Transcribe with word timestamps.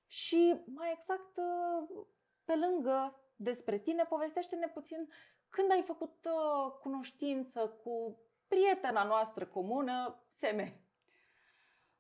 Și 0.06 0.60
mai 0.74 0.92
exact, 0.92 1.36
uh, 1.36 2.04
pe 2.44 2.54
lângă 2.54 3.20
despre 3.36 3.78
tine, 3.78 4.04
povestește-ne 4.04 4.68
puțin 4.68 5.08
când 5.48 5.70
ai 5.70 5.82
făcut 5.82 6.24
uh, 6.24 6.72
cunoștință 6.80 7.68
cu 7.82 8.18
prietena 8.48 9.04
noastră 9.04 9.46
comună, 9.46 10.24
Seme. 10.28 10.80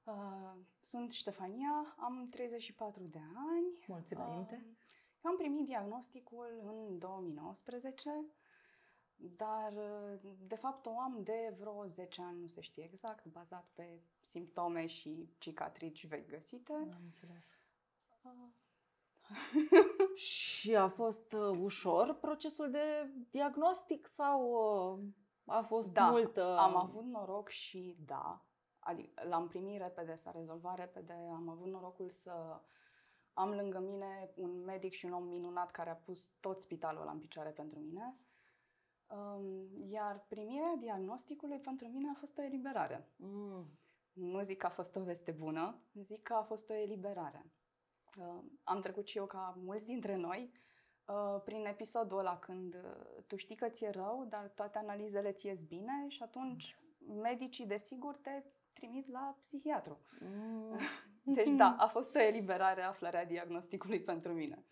Uh, 0.04 0.52
sunt 0.88 1.12
Ștefania, 1.12 1.94
am 1.98 2.28
34 2.30 3.02
de 3.02 3.20
ani. 3.52 3.84
Mulți 3.86 4.14
înainte. 4.14 4.66
Uh, 5.20 5.24
eu 5.24 5.30
am 5.30 5.36
primit 5.36 5.66
diagnosticul 5.66 6.60
în 6.62 6.98
2019, 6.98 8.24
dar 9.16 9.72
uh, 9.72 10.20
de 10.46 10.54
fapt 10.54 10.86
o 10.86 10.98
am 10.98 11.22
de 11.22 11.54
vreo 11.58 11.86
10 11.86 12.22
ani, 12.22 12.40
nu 12.40 12.46
se 12.46 12.60
știe 12.60 12.84
exact, 12.84 13.26
bazat 13.26 13.70
pe 13.74 14.00
simptome 14.20 14.86
și 14.86 15.28
cicatrici 15.38 16.06
vechi 16.06 16.28
găsite. 16.28 16.72
Am 16.72 17.02
înțeles. 17.04 17.58
Uh, 18.22 18.32
Și 20.14 20.76
a 20.76 20.88
fost 20.88 21.32
uh, 21.32 21.58
ușor 21.60 22.14
procesul 22.14 22.70
de 22.70 23.12
diagnostic 23.30 24.06
sau 24.06 24.50
uh, 24.92 25.54
a 25.54 25.62
fost 25.62 25.92
Da, 25.92 26.10
multă... 26.10 26.56
Am 26.56 26.76
avut 26.76 27.04
noroc 27.04 27.48
și 27.48 27.96
da, 28.06 28.44
adică 28.78 29.22
l-am 29.28 29.48
primit 29.48 29.80
repede, 29.80 30.14
s-a 30.14 30.30
rezolvat 30.30 30.76
repede, 30.76 31.12
am 31.12 31.48
avut 31.48 31.66
norocul 31.66 32.08
să 32.08 32.60
am 33.32 33.50
lângă 33.50 33.78
mine 33.78 34.30
un 34.34 34.64
medic 34.64 34.92
și 34.92 35.04
un 35.04 35.12
om 35.12 35.24
minunat 35.24 35.70
care 35.70 35.90
a 35.90 35.94
pus 35.94 36.32
tot 36.40 36.60
spitalul 36.60 37.04
la 37.04 37.10
în 37.10 37.18
picioare 37.18 37.50
pentru 37.50 37.78
mine. 37.78 38.16
Um, 39.06 39.90
Iar 39.90 40.24
primirea 40.28 40.76
diagnosticului 40.78 41.58
pentru 41.58 41.88
mine 41.88 42.08
a 42.10 42.18
fost 42.18 42.38
o 42.38 42.42
eliberare. 42.42 43.08
Mm. 43.16 43.66
Nu 44.12 44.42
zic 44.42 44.58
că 44.58 44.66
a 44.66 44.70
fost 44.70 44.96
o 44.96 45.02
veste 45.02 45.30
bună, 45.30 45.80
zic 45.94 46.22
că 46.22 46.34
a 46.34 46.42
fost 46.42 46.70
o 46.70 46.74
eliberare. 46.74 47.52
Uh, 48.16 48.42
am 48.64 48.80
trecut 48.80 49.06
și 49.06 49.18
eu 49.18 49.26
ca 49.26 49.58
mulți 49.62 49.86
dintre 49.86 50.16
noi 50.16 50.52
uh, 51.06 51.40
prin 51.44 51.64
episodul 51.64 52.18
ăla 52.18 52.38
când 52.38 52.74
uh, 52.74 53.22
tu 53.26 53.36
știi 53.36 53.56
că 53.56 53.68
ți-e 53.68 53.90
rău, 53.90 54.26
dar 54.28 54.48
toate 54.48 54.78
analizele 54.78 55.32
ți 55.32 55.46
ies 55.46 55.62
bine 55.62 56.08
și 56.08 56.22
atunci 56.22 56.78
medicii 57.22 57.66
desigur 57.66 58.16
te 58.16 58.42
trimit 58.72 59.08
la 59.10 59.36
psihiatru. 59.40 59.98
Mm. 60.20 60.76
Deci 61.34 61.50
da, 61.50 61.74
a 61.78 61.86
fost 61.86 62.14
o 62.14 62.20
eliberare 62.20 62.82
aflarea 62.82 63.24
diagnosticului 63.24 64.00
pentru 64.02 64.32
mine. 64.32 64.64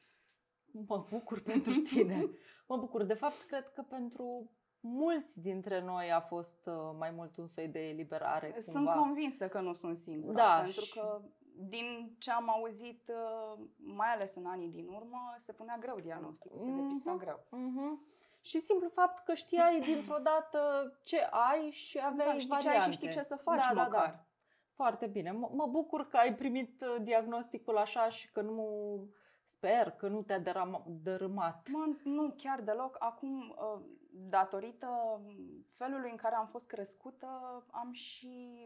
Mă 0.87 1.07
bucur 1.11 1.41
pentru 1.43 1.73
tine. 1.91 2.31
Mă 2.67 2.77
bucur. 2.77 3.03
De 3.03 3.15
fapt, 3.15 3.43
cred 3.47 3.69
că 3.75 3.83
pentru 3.83 4.51
mulți 4.81 5.41
dintre 5.41 5.81
noi 5.81 6.13
a 6.13 6.21
fost 6.21 6.67
uh, 6.67 6.75
mai 6.99 7.11
mult 7.11 7.37
un 7.37 7.47
soi 7.47 7.69
de 7.69 7.89
eliberare. 7.89 8.55
Sunt 8.61 8.75
cumva. 8.75 8.93
convinsă 9.01 9.49
că 9.49 9.61
nu 9.61 9.73
sunt 9.73 9.97
singură, 9.97 10.33
Da, 10.35 10.61
pentru 10.63 10.85
și- 10.85 10.93
că 10.99 11.23
din 11.69 12.15
ce 12.19 12.31
am 12.31 12.51
auzit, 12.51 13.09
uh, 13.09 13.65
mai 13.77 14.09
ales 14.09 14.35
în 14.35 14.47
anii 14.47 14.69
din 14.69 14.87
urmă, 14.89 15.35
se 15.39 15.53
punea 15.53 15.77
greu 15.79 16.01
diagnosticul, 16.01 16.59
se 16.65 16.71
depista 16.71 17.11
Mhm. 17.11 17.19
greu. 17.21 17.47
Mhm. 17.51 18.07
Și 18.49 18.61
simplu 18.61 18.89
fapt 18.89 19.25
că 19.25 19.35
știai 19.35 19.81
dintr-o 19.91 20.19
dată 20.23 20.93
ce 21.05 21.19
ai 21.31 21.71
și 21.71 21.99
aveai 22.03 22.35
Exact, 22.35 22.41
știi 22.41 22.51
ce 22.51 22.69
ai 22.69 22.75
variante. 22.75 22.91
și 22.91 22.97
știi 22.97 23.11
ce 23.11 23.23
să 23.23 23.37
faci 23.37 23.67
da, 23.69 23.75
Da, 23.75 23.83
măcar. 23.83 24.07
da. 24.11 24.25
Foarte 24.73 25.07
bine. 25.07 25.31
M- 25.31 25.53
mă 25.53 25.67
bucur 25.67 26.09
că 26.09 26.17
ai 26.17 26.35
primit 26.35 26.81
uh, 26.83 26.97
diagnosticul 27.03 27.77
așa 27.77 28.09
și 28.09 28.33
că 28.33 28.41
nu 28.41 28.67
sper 29.45 29.91
că 29.91 30.09
nu 30.09 30.23
te-a 30.23 30.41
deram- 30.41 30.85
dărâmat. 30.87 31.69
Mă, 31.73 31.87
nu, 32.05 32.35
chiar 32.37 32.61
deloc. 32.61 32.97
Acum, 32.99 33.49
uh, 33.49 33.81
datorită 34.11 35.21
felului 35.71 36.11
în 36.11 36.17
care 36.17 36.35
am 36.35 36.47
fost 36.47 36.67
crescută, 36.67 37.27
am 37.71 37.93
și 37.93 38.63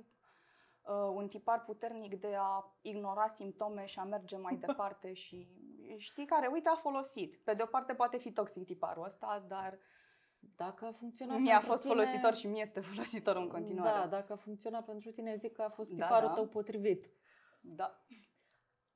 uh, 0.82 1.12
un 1.14 1.28
tipar 1.28 1.64
puternic 1.64 2.20
de 2.20 2.34
a 2.38 2.72
ignora 2.80 3.26
simptome 3.28 3.84
și 3.86 3.98
a 3.98 4.04
merge 4.04 4.36
mai 4.36 4.56
departe 4.66 5.12
și 5.12 5.48
știi 5.98 6.26
care, 6.26 6.46
uite, 6.46 6.68
a 6.68 6.74
folosit. 6.74 7.36
Pe 7.44 7.54
de 7.54 7.62
o 7.62 7.66
parte 7.66 7.94
poate 7.94 8.18
fi 8.18 8.32
toxic 8.32 8.64
tiparul 8.64 9.04
ăsta, 9.04 9.44
dar 9.48 9.78
Dacă 10.56 10.84
a 10.84 10.92
funcționat 10.92 11.38
mi-a 11.38 11.52
pentru 11.52 11.70
fost 11.70 11.82
tine, 11.82 11.94
folositor 11.94 12.34
și 12.34 12.46
mi 12.46 12.60
este 12.60 12.80
folositor 12.90 13.36
în 13.36 13.48
continuare. 13.48 13.98
Da, 13.98 14.06
dacă 14.06 14.32
a 14.32 14.36
funcționat 14.36 14.84
pentru 14.84 15.10
tine, 15.10 15.36
zic 15.36 15.52
că 15.52 15.62
a 15.62 15.68
fost 15.68 15.90
Da, 15.90 16.04
tiparul 16.04 16.28
da. 16.28 16.34
tău 16.34 16.46
potrivit. 16.46 17.10
da. 17.60 18.04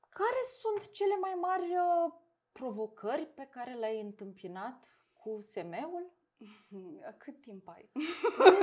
Care 0.08 0.40
sunt 0.60 0.90
cele 0.92 1.16
mai 1.20 1.34
mari 1.40 1.62
uh, 1.62 2.12
provocări 2.52 3.26
pe 3.26 3.48
care 3.50 3.72
le-ai 3.74 4.00
întâmpinat 4.00 4.98
cu 5.12 5.40
SM-ul? 5.40 6.14
Cât 7.18 7.40
timp 7.40 7.68
ai? 7.68 7.90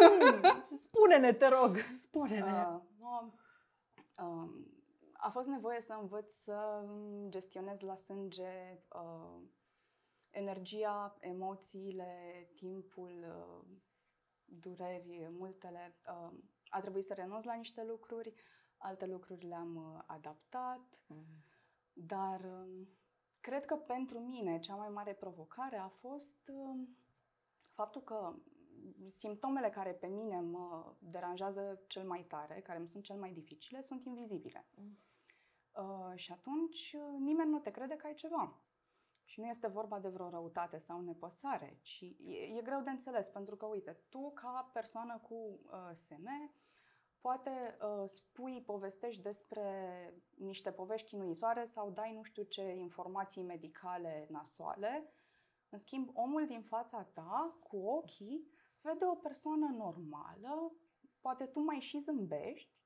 Mm, 0.07 0.41
spune-ne, 0.75 1.33
te 1.33 1.47
rog, 1.47 1.77
spune-ne. 1.95 2.66
Uh, 2.67 2.81
no, 2.99 3.31
um, 4.25 4.67
a 5.25 5.29
fost 5.29 5.47
nevoie 5.47 5.81
să 5.81 5.94
învăț 6.01 6.34
să 6.34 6.84
îmi 6.88 7.29
gestionez 7.29 7.79
la 7.79 7.95
sânge 7.95 8.84
uh, 8.94 9.41
energia, 10.29 11.17
emoțiile, 11.19 12.47
timpul, 12.56 13.25
uh, 13.28 13.78
dureri, 14.45 15.28
multele. 15.31 15.96
Uh, 16.08 16.34
a 16.70 16.79
trebuit 16.79 17.05
să 17.05 17.14
renunț 17.14 17.43
la 17.43 17.53
niște 17.53 17.84
lucruri, 17.84 18.34
alte 18.78 19.05
lucruri 19.05 19.47
le-am 19.47 19.75
uh, 19.75 20.03
adaptat, 20.05 20.99
dar 21.93 22.41
um, 22.43 22.90
cred 23.40 23.66
că 23.66 23.75
pentru 23.75 24.20
mine 24.20 24.59
cea 24.59 24.75
mai 24.75 24.90
mare 24.90 25.14
provocare 25.14 25.78
a 25.78 25.87
fost 25.87 26.52
um, 26.53 26.97
faptul 27.73 28.02
că 28.02 28.35
simptomele 29.08 29.70
care 29.70 29.91
pe 29.91 30.08
mine 30.08 30.40
mă 30.40 30.96
deranjează 30.99 31.81
cel 31.87 32.08
mai 32.08 32.23
tare, 32.23 32.61
care 32.61 32.78
îmi 32.78 32.87
sunt 32.87 33.03
cel 33.03 33.17
mai 33.17 33.31
dificile, 33.31 33.81
sunt 33.81 34.05
invizibile. 34.05 34.66
Mm. 34.75 34.97
Uh, 35.75 36.11
și 36.16 36.31
atunci 36.31 36.96
uh, 36.96 37.20
nimeni 37.20 37.49
nu 37.49 37.59
te 37.59 37.72
crede 37.72 37.96
că 37.96 38.08
ai 38.08 38.14
ceva. 38.14 38.61
Și 39.23 39.40
nu 39.40 39.47
este 39.47 39.67
vorba 39.67 39.99
de 39.99 40.08
vreo 40.08 40.29
răutate 40.29 40.78
sau 40.78 41.02
nepăsare, 41.02 41.79
ci 41.81 42.02
e, 42.02 42.58
e 42.58 42.61
greu 42.61 42.81
de 42.81 42.90
înțeles, 42.90 43.28
pentru 43.28 43.55
că, 43.55 43.66
uite, 43.66 43.99
tu 44.09 44.31
ca 44.31 44.70
persoană 44.73 45.17
cu 45.17 45.34
uh, 45.34 45.90
SM, 45.93 46.53
poate 47.22 47.78
uh, 47.81 48.03
spui, 48.08 48.61
povestești 48.61 49.22
despre 49.22 49.67
niște 50.37 50.72
povești 50.72 51.08
chinuitoare 51.08 51.66
sau 51.66 51.91
dai 51.91 52.14
nu 52.14 52.23
știu 52.23 52.43
ce 52.43 52.61
informații 52.61 53.43
medicale 53.43 54.28
nasoale. 54.29 55.14
În 55.70 55.78
schimb, 55.78 56.09
omul 56.14 56.47
din 56.47 56.61
fața 56.61 57.03
ta, 57.03 57.58
cu 57.64 57.78
ochii, 57.78 58.47
vede 58.81 59.05
o 59.05 59.16
persoană 59.16 59.67
normală, 59.78 60.72
poate 61.22 61.46
tu 61.46 61.59
mai 61.59 61.79
și 61.79 61.99
zâmbești 61.99 62.83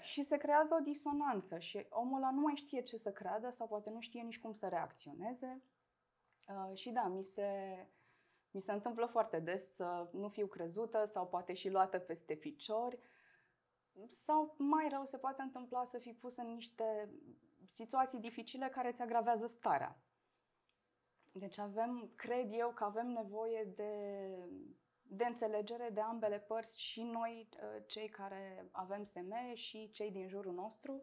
și 0.00 0.22
se 0.22 0.36
creează 0.36 0.74
o 0.74 0.82
disonanță 0.82 1.58
și 1.58 1.86
omul 1.90 2.16
ăla 2.16 2.30
nu 2.30 2.40
mai 2.40 2.54
știe 2.54 2.82
ce 2.82 2.96
să 2.96 3.12
creadă 3.12 3.50
sau 3.50 3.66
poate 3.66 3.90
nu 3.90 4.00
știe 4.00 4.22
nici 4.22 4.40
cum 4.40 4.52
să 4.52 4.68
reacționeze. 4.68 5.62
Uh, 6.48 6.76
și 6.76 6.90
da, 6.90 7.06
mi 7.06 7.24
se, 7.24 7.48
mi 8.50 8.60
se 8.60 8.72
întâmplă 8.72 9.06
foarte 9.06 9.38
des 9.38 9.74
să 9.74 10.08
nu 10.12 10.28
fiu 10.28 10.46
crezută 10.46 11.04
sau 11.04 11.26
poate 11.26 11.52
și 11.52 11.68
luată 11.68 11.98
peste 11.98 12.34
piciori. 12.34 12.98
Sau 14.08 14.54
mai 14.58 14.88
rău 14.88 15.04
se 15.04 15.18
poate 15.18 15.42
întâmpla 15.42 15.84
să 15.84 15.98
fii 15.98 16.14
pus 16.14 16.36
în 16.36 16.46
niște 16.46 17.10
situații 17.70 18.20
dificile 18.20 18.68
care 18.68 18.88
îți 18.88 19.02
agravează 19.02 19.46
starea. 19.46 19.98
Deci 21.32 21.58
avem, 21.58 22.12
cred 22.16 22.48
eu 22.52 22.70
că 22.70 22.84
avem 22.84 23.06
nevoie 23.06 23.72
de, 23.76 23.92
de 25.08 25.24
înțelegere 25.24 25.90
de 25.94 26.00
ambele 26.00 26.38
părți 26.38 26.82
și 26.82 27.02
noi, 27.02 27.48
uh, 27.52 27.82
cei 27.86 28.08
care 28.08 28.68
avem 28.70 29.04
SME 29.04 29.54
și 29.54 29.90
cei 29.90 30.10
din 30.10 30.28
jurul 30.28 30.54
nostru, 30.54 31.02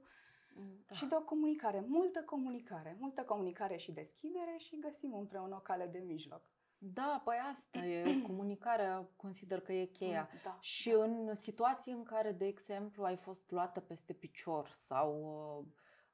da. 0.88 0.96
și 0.96 1.06
de 1.06 1.16
o 1.16 1.22
comunicare, 1.22 1.86
multă 1.88 2.24
comunicare, 2.26 2.98
multă 3.00 3.24
comunicare 3.24 3.78
și 3.78 3.92
deschidere 3.92 4.56
și 4.58 4.80
găsim 4.80 5.14
împreună 5.14 5.56
o 5.56 5.60
cale 5.60 5.86
de 5.86 6.00
mijloc. 6.00 6.42
Da, 6.78 7.22
păi 7.24 7.36
asta 7.52 7.86
e, 7.86 8.22
comunicarea 8.28 9.08
consider 9.16 9.60
că 9.60 9.74
e 9.74 9.86
cheia. 9.86 10.30
Mm, 10.34 10.40
da, 10.44 10.58
și 10.60 10.90
da. 10.90 11.04
în 11.04 11.36
situații 11.36 11.92
în 11.92 12.04
care, 12.04 12.32
de 12.32 12.46
exemplu, 12.46 13.04
ai 13.04 13.16
fost 13.16 13.52
luată 13.52 13.80
peste 13.80 14.14
picior 14.14 14.70
sau 14.74 15.10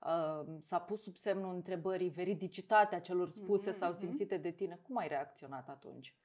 uh, 0.01 0.11
uh, 0.11 0.57
s-a 0.61 0.79
pus 0.79 1.01
sub 1.01 1.15
semnul 1.15 1.53
întrebării 1.53 2.09
veridicitatea 2.09 3.01
celor 3.01 3.29
spuse 3.29 3.69
Mhm, 3.69 3.79
sau 3.79 3.89
mhm. 3.89 3.99
simțite 3.99 4.37
de 4.37 4.51
tine, 4.51 4.79
cum 4.83 4.97
ai 4.97 5.07
reacționat 5.07 5.69
atunci? 5.69 6.15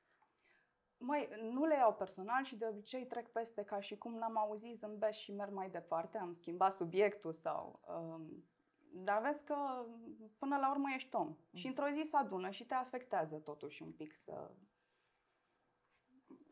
Mai, 1.07 1.29
nu 1.53 1.65
le 1.65 1.75
iau 1.75 1.95
personal 1.95 2.45
și 2.45 2.57
de 2.57 2.67
obicei 2.67 3.07
trec 3.07 3.29
peste 3.29 3.65
ca 3.65 3.81
și 3.81 3.99
cum 3.99 4.15
n-am 4.15 4.37
auzit, 4.37 4.77
zâmbesc 4.77 5.19
și 5.19 5.33
merg 5.33 5.53
mai 5.53 5.71
departe, 5.71 6.19
am 6.19 6.35
schimbat 6.35 6.73
subiectul 6.73 7.33
sau... 7.33 7.81
Um, 7.89 8.45
dar 8.97 9.23
vezi 9.23 9.45
că 9.45 9.85
până 10.39 10.57
la 10.57 10.71
urmă 10.71 10.89
ești 10.95 11.15
om 11.15 11.37
și 11.53 11.67
într-o 11.67 11.89
zi 11.89 12.09
se 12.09 12.17
adună 12.17 12.51
și 12.51 12.67
te 12.67 12.75
afectează 12.75 13.37
totuși 13.37 13.83
un 13.83 13.93
pic 13.93 14.15
să, 14.15 14.51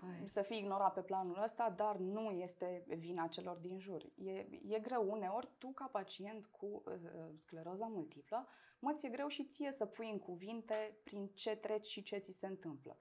Păi, 0.02 0.28
să 0.28 0.42
fii 0.42 0.58
ignorat 0.58 0.92
pe 0.92 1.02
planul 1.02 1.42
ăsta, 1.42 1.70
dar 1.70 1.96
nu 1.96 2.30
este 2.30 2.84
vina 2.86 3.26
celor 3.26 3.56
din 3.56 3.78
jur. 3.78 4.02
E, 4.16 4.30
e 4.68 4.78
greu 4.78 5.10
uneori, 5.10 5.48
tu 5.58 5.68
ca 5.68 5.84
pacient 5.84 6.46
cu 6.46 6.66
uh, 6.66 6.92
scleroza 7.36 7.86
multiplă, 7.86 8.48
mă, 8.78 8.92
ți-e 8.92 9.08
greu 9.08 9.28
și 9.28 9.44
ție 9.44 9.72
să 9.72 9.86
pui 9.86 10.10
în 10.10 10.18
cuvinte 10.18 10.98
prin 11.04 11.26
ce 11.26 11.56
treci 11.56 11.86
și 11.86 12.02
ce 12.02 12.16
ți 12.16 12.32
se 12.32 12.46
întâmplă. 12.46 12.98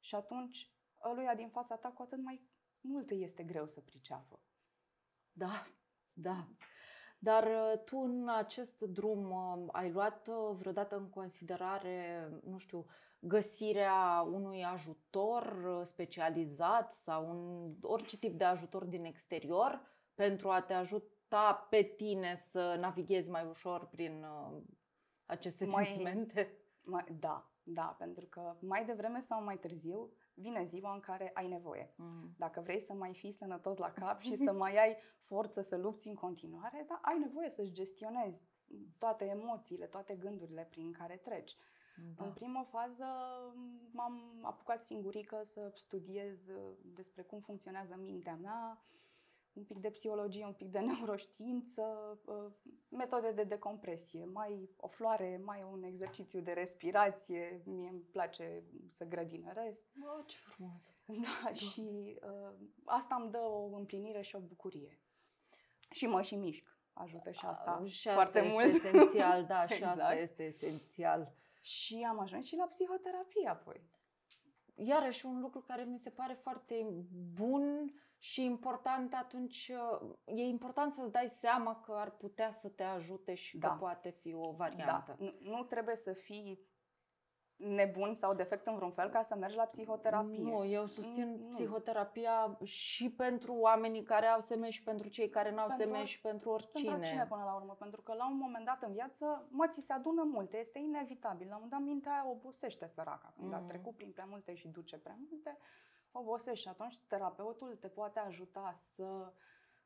Și 0.00 0.14
atunci, 0.14 0.75
ăluia 1.10 1.34
din 1.34 1.48
fața 1.48 1.76
ta 1.76 1.88
cu 1.88 2.02
atât 2.02 2.22
mai 2.22 2.48
mult 2.80 3.10
îi 3.10 3.22
este 3.22 3.42
greu 3.42 3.66
să 3.66 3.80
priceapă. 3.80 4.40
Da, 5.32 5.66
da. 6.12 6.48
Dar 7.18 7.44
uh, 7.46 7.84
tu 7.84 7.98
în 7.98 8.28
acest 8.28 8.80
drum 8.80 9.30
uh, 9.30 9.68
ai 9.72 9.90
luat 9.90 10.28
uh, 10.28 10.56
vreodată 10.58 10.96
în 10.96 11.08
considerare, 11.08 12.28
nu 12.44 12.58
știu, 12.58 12.86
găsirea 13.18 14.26
unui 14.32 14.64
ajutor 14.64 15.64
uh, 15.64 15.80
specializat 15.84 16.94
sau 16.94 17.28
un, 17.28 17.74
orice 17.80 18.18
tip 18.18 18.38
de 18.38 18.44
ajutor 18.44 18.84
din 18.84 19.04
exterior 19.04 19.80
pentru 20.14 20.50
a 20.50 20.60
te 20.60 20.72
ajuta 20.72 21.66
pe 21.70 21.82
tine 21.82 22.34
să 22.34 22.76
navighezi 22.80 23.30
mai 23.30 23.46
ușor 23.46 23.86
prin 23.86 24.24
uh, 24.24 24.62
aceste 25.26 25.64
Mai- 25.64 25.84
sentimente? 25.84 26.58
Mai, 26.82 27.04
da, 27.18 27.50
da, 27.62 27.96
pentru 27.98 28.26
că 28.26 28.56
mai 28.60 28.84
devreme 28.84 29.20
sau 29.20 29.44
mai 29.44 29.58
târziu 29.58 30.12
vine 30.38 30.64
ziua 30.64 30.92
în 30.92 31.00
care 31.00 31.30
ai 31.34 31.48
nevoie. 31.48 31.92
Mm. 31.96 32.34
Dacă 32.38 32.60
vrei 32.60 32.80
să 32.80 32.92
mai 32.94 33.14
fii 33.14 33.32
sănătos 33.32 33.76
la 33.76 33.92
cap 33.92 34.20
și 34.20 34.36
să 34.36 34.52
mai 34.52 34.76
ai 34.76 34.96
forță 35.18 35.60
să 35.62 35.76
lupți 35.76 36.08
în 36.08 36.14
continuare, 36.14 36.84
da, 36.88 36.98
ai 37.02 37.18
nevoie 37.18 37.50
să-ți 37.50 37.72
gestionezi 37.72 38.44
toate 38.98 39.24
emoțiile, 39.24 39.86
toate 39.86 40.14
gândurile 40.14 40.66
prin 40.70 40.92
care 40.92 41.16
treci. 41.16 41.56
Da. 42.16 42.24
În 42.24 42.32
primă 42.32 42.66
fază 42.70 43.04
m- 43.52 43.92
m-am 43.92 44.38
apucat 44.42 44.82
singurică 44.82 45.40
să 45.44 45.72
studiez 45.74 46.48
uh, 46.48 46.72
despre 46.94 47.22
cum 47.22 47.40
funcționează 47.40 47.96
mintea 47.98 48.34
mea, 48.34 48.84
un 49.56 49.64
pic 49.64 49.78
de 49.78 49.90
psihologie, 49.90 50.44
un 50.44 50.52
pic 50.52 50.70
de 50.70 50.78
neuroștiință, 50.90 51.82
uh, 52.24 52.52
metode 52.88 53.30
de 53.32 53.42
decompresie, 53.42 54.24
mai 54.24 54.70
o 54.76 54.88
floare, 54.88 55.40
mai 55.44 55.62
un 55.72 55.82
exercițiu 55.82 56.40
de 56.40 56.52
respirație, 56.52 57.62
mie 57.64 57.88
îmi 57.88 58.00
place 58.00 58.62
să 58.88 59.04
grădinăresc. 59.04 59.88
Oh, 60.18 60.24
ce 60.26 60.36
frumos! 60.36 60.94
Da, 61.44 61.52
și 61.52 62.18
uh, 62.22 62.54
asta 62.84 63.14
îmi 63.14 63.30
dă 63.30 63.38
o 63.38 63.76
împlinire 63.76 64.20
și 64.22 64.36
o 64.36 64.38
bucurie. 64.40 65.00
Și 65.90 66.06
mă 66.06 66.22
și 66.22 66.34
mișc. 66.36 66.74
Ajută 66.92 67.30
și 67.30 67.44
asta 67.44 67.78
Uh, 67.82 67.90
și 67.90 68.08
asta 68.08 68.20
foarte 68.22 68.38
este 68.38 68.52
mult. 68.52 68.74
esențial, 68.74 69.44
da, 69.44 69.66
și 69.66 69.84
asta 69.84 70.12
Exact. 70.12 70.20
este 70.20 70.42
esențial. 70.42 71.32
și 71.60 72.06
am 72.08 72.18
ajuns 72.18 72.46
și 72.46 72.56
la 72.56 72.64
psihoterapie 72.64 73.48
apoi. 73.48 73.80
iarăși 74.74 75.26
un 75.26 75.40
lucru 75.40 75.60
care 75.60 75.84
mi 75.84 75.98
se 75.98 76.10
pare 76.10 76.32
foarte 76.34 76.86
bun 77.34 77.92
și 78.18 78.44
important 78.44 79.14
atunci, 79.14 79.72
uh, 80.00 80.08
e 80.24 80.42
important 80.42 80.94
să-ți 80.94 81.12
dai 81.12 81.28
seama 81.28 81.80
că 81.80 81.92
ar 81.92 82.10
putea 82.10 82.50
să 82.50 82.68
te 82.68 82.82
ajute 82.82 83.34
și 83.34 83.58
Da. 83.58 83.68
că 83.68 83.76
poate 83.78 84.10
fi 84.10 84.34
o 84.34 84.40
Da, 84.50 84.56
variantă. 84.56 85.16
nu, 85.18 85.32
nu 85.40 85.62
trebuie 85.64 85.96
să 85.96 86.12
fii 86.12 86.74
nebun 87.58 88.14
sau 88.14 88.34
defect 88.34 88.66
în 88.66 88.74
vreun 88.76 88.90
fel 88.92 89.08
ca 89.10 89.22
să 89.22 89.36
mergi 89.36 89.56
la 89.56 89.64
psihoterapie. 89.64 90.42
Nu, 90.42 90.64
eu 90.64 90.86
susțin 90.86 91.30
Nu, 91.30 91.36
nu. 91.42 91.48
psihoterapia 91.48 92.58
și 92.62 93.10
pentru 93.10 93.54
oamenii 93.54 94.02
care 94.02 94.26
au 94.26 94.40
SME 94.40 94.70
și 94.70 94.82
pentru 94.82 95.08
cei 95.08 95.28
care 95.28 95.50
n-au 95.54 95.66
Pentru 95.66 95.86
SME 95.86 95.98
or- 95.98 96.06
și 96.06 96.20
pentru 96.20 96.50
oricine. 96.50 96.82
Pentru 96.82 96.98
oricine 97.00 97.26
până 97.26 97.42
la 97.44 97.54
urmă, 97.54 97.74
pentru 97.78 98.02
că 98.02 98.12
la 98.14 98.28
un 98.30 98.36
moment 98.36 98.64
dat 98.64 98.82
în 98.82 98.92
viață, 98.92 99.46
mă, 99.50 99.66
ți 99.68 99.80
se 99.80 99.92
adună 99.92 100.22
multe, 100.22 100.56
este 100.58 100.78
inevitabil. 100.78 101.46
La 101.48 101.54
un 101.56 101.60
moment 101.62 101.70
dat 101.70 101.80
mintea 101.92 102.12
aia 102.12 102.30
obosește 102.30 102.86
săraca. 102.86 103.32
Când 103.38 103.52
a 103.52 103.58
Mhm. 103.58 103.66
trecut 103.68 103.96
prin 103.96 104.12
prea 104.12 104.24
multe 104.28 104.54
și 104.54 104.68
duce 104.68 104.98
prea 104.98 105.16
multe, 105.30 105.56
obosește 106.18 106.54
și 106.54 106.68
atunci 106.68 106.98
terapeutul 107.06 107.76
te 107.76 107.88
poate 107.88 108.18
ajuta 108.18 108.72
să 108.74 109.32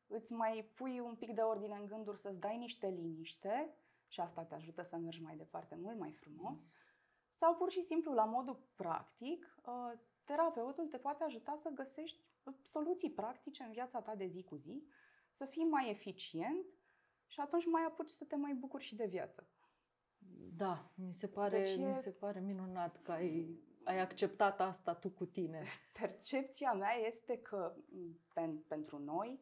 îți 0.06 0.32
mai 0.32 0.70
pui 0.74 1.00
un 1.00 1.14
pic 1.16 1.34
de 1.34 1.40
ordine 1.40 1.74
în 1.74 1.86
gânduri, 1.86 2.18
să-ți 2.18 2.40
dai 2.40 2.56
niște 2.56 2.86
liniște 2.86 3.74
și 4.08 4.20
asta 4.20 4.42
te 4.42 4.54
ajută 4.54 4.82
să 4.82 4.96
mergi 4.96 5.22
mai 5.22 5.36
departe 5.36 5.74
mult 5.74 5.98
mai 5.98 6.12
frumos. 6.12 6.58
Sau 7.30 7.54
pur 7.54 7.70
și 7.70 7.82
simplu, 7.82 8.12
la 8.12 8.24
modul 8.24 8.62
practic, 8.76 9.56
uh, 9.66 9.98
terapeutul 10.24 10.86
te 10.86 10.98
poate 10.98 11.24
ajuta 11.24 11.56
să 11.56 11.70
găsești 11.74 12.18
uh, 12.44 12.54
soluții 12.62 13.10
practice 13.10 13.62
în 13.62 13.72
viața 13.72 14.00
ta 14.00 14.14
de 14.14 14.26
zi 14.26 14.42
cu 14.42 14.54
zi, 14.54 14.84
să 15.32 15.44
fii 15.44 15.64
mai 15.64 15.90
eficient 15.90 16.66
și 17.26 17.40
atunci 17.40 17.66
mai 17.66 17.82
apuci 17.84 18.10
să 18.10 18.24
te 18.24 18.36
mai 18.36 18.54
bucuri 18.54 18.84
și 18.84 18.94
de 18.94 19.06
viață. 19.06 19.48
Da, 20.56 20.90
mi 20.94 21.14
se 21.14 21.26
pare, 21.28 21.58
Deci 21.58 21.76
e- 21.76 21.86
mi 21.86 21.96
se 21.96 22.10
pare 22.10 22.40
minunat 22.40 23.02
că 23.02 23.12
ai, 23.12 23.60
ai 23.84 23.98
acceptat 24.00 24.60
asta 24.60 24.94
tu 24.94 25.08
cu 25.08 25.24
tine. 25.24 25.62
Percepția 26.00 26.72
mea 26.72 26.92
este 27.06 27.38
că 27.38 27.72
m, 27.90 28.18
pen, 28.34 28.58
pentru 28.68 28.98
noi, 28.98 29.40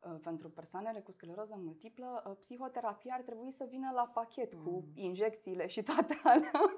uh, 0.00 0.16
pentru 0.22 0.50
persoanele 0.50 1.00
cu 1.00 1.10
scleroză 1.12 1.54
multiplă, 1.58 2.22
uh, 2.26 2.36
psihoterapia 2.38 3.14
ar 3.14 3.20
trebui 3.22 3.50
să 3.50 3.66
vină 3.70 3.90
la 3.94 4.06
pachet 4.14 4.54
cu 4.54 4.70
Mm. 4.70 4.92
injecțiile 4.94 5.66
și 5.66 5.82
toate 5.82 6.20
alea. 6.22 6.50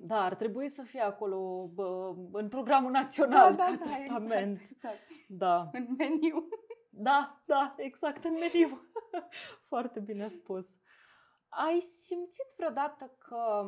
Da, 0.00 0.24
ar 0.24 0.34
trebui 0.34 0.68
să 0.68 0.82
fie 0.82 1.00
acolo 1.00 1.66
bă, 1.74 2.14
în 2.32 2.48
programul 2.48 2.90
național 2.90 3.54
da, 3.56 3.64
ca 3.64 3.70
da, 3.84 3.96
exact, 3.98 4.06
tratament. 4.06 4.60
exact. 4.70 4.98
Da. 5.28 5.68
În 5.72 5.86
meniu. 5.98 6.48
Da, 6.90 7.42
da, 7.46 7.74
exact 7.76 8.24
în 8.24 8.32
meniu. 8.32 8.68
Foarte 9.68 10.00
bine 10.00 10.28
spus. 10.28 10.76
Ai 11.48 11.80
simțit 11.80 12.46
vreodată 12.56 13.16
că 13.18 13.64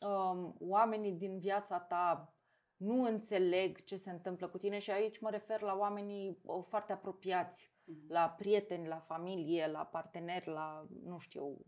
um, 0.00 0.54
oamenii 0.60 1.12
din 1.12 1.38
viața 1.38 1.78
ta 1.80 2.34
nu 2.76 3.02
înțeleg 3.02 3.84
ce 3.84 3.96
se 3.96 4.10
întâmplă 4.10 4.48
cu 4.48 4.58
tine 4.58 4.78
și 4.78 4.90
aici 4.90 5.20
mă 5.20 5.30
refer 5.30 5.60
la 5.60 5.74
oamenii 5.76 6.40
uh, 6.42 6.64
foarte 6.68 6.92
apropiați, 6.92 7.72
la 8.08 8.28
prieteni, 8.30 8.86
la 8.88 8.98
familie, 8.98 9.66
la 9.66 9.84
parteneri, 9.84 10.46
la, 10.46 10.86
nu 11.02 11.18
știu, 11.18 11.58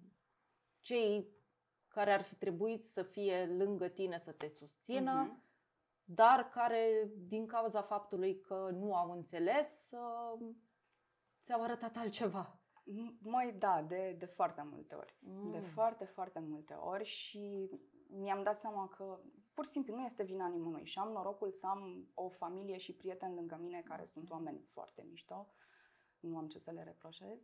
cei 0.81 1.29
care 1.89 2.13
ar 2.13 2.23
fi 2.23 2.35
trebuit 2.37 2.87
să 2.87 3.03
fie 3.03 3.47
lângă 3.47 3.89
tine 3.89 4.19
să 4.19 4.33
te 4.33 4.49
susțină, 4.49 5.13
Mhm. 5.13 5.43
dar 6.05 6.49
care, 6.49 7.11
din 7.17 7.47
cauza 7.47 7.83
faptului 7.83 8.41
că 8.41 8.69
nu 8.73 8.95
au 8.95 9.11
înțeles, 9.11 9.91
uh, 9.93 10.47
ți-au 11.45 11.63
arătat 11.63 11.97
altceva. 11.97 12.57
M- 12.83 13.19
Măi, 13.21 13.55
da, 13.59 13.83
de, 13.89 14.17
de 14.19 14.25
foarte 14.27 14.63
multe 14.71 14.95
ori. 14.95 15.17
De 15.51 15.59
Mm. 15.59 15.63
foarte, 15.63 16.05
foarte 16.05 16.39
multe 16.41 16.75
ori 16.75 17.05
și 17.05 17.71
mi-am 18.19 18.43
dat 18.43 18.61
seama 18.61 18.89
că 18.89 19.19
pur 19.55 19.65
și 19.65 19.71
simplu 19.71 19.95
nu 19.95 20.05
este 20.05 20.23
vina 20.23 20.47
nimănui 20.47 20.85
și 20.85 20.99
am 20.99 21.13
norocul 21.13 21.53
să 21.53 21.67
am 21.67 22.09
o 22.15 22.29
familie 22.29 22.77
și 22.77 22.95
prieteni 22.95 23.35
lângă 23.35 23.59
mine 23.61 23.83
care 23.85 24.07
sunt 24.07 24.31
oameni 24.31 24.61
foarte 24.73 25.07
mișto. 25.09 25.47
Nu 26.21 26.37
am 26.37 26.49
ce 26.49 26.59
să 26.59 26.71
le 26.71 26.83
reproșez. 26.83 27.41